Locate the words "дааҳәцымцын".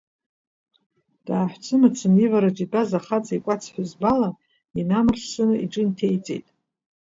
1.25-2.13